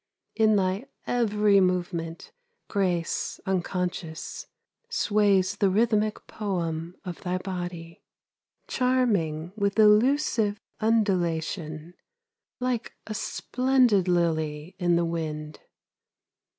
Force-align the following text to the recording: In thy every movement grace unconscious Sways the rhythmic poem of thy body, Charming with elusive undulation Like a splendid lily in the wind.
In 0.35 0.55
thy 0.55 0.87
every 1.05 1.59
movement 1.59 2.31
grace 2.67 3.39
unconscious 3.45 4.47
Sways 4.89 5.57
the 5.57 5.69
rhythmic 5.69 6.25
poem 6.25 6.95
of 7.05 7.21
thy 7.21 7.37
body, 7.37 8.01
Charming 8.67 9.53
with 9.55 9.77
elusive 9.77 10.59
undulation 10.79 11.93
Like 12.59 12.95
a 13.05 13.13
splendid 13.13 14.07
lily 14.07 14.75
in 14.79 14.95
the 14.95 15.05
wind. 15.05 15.59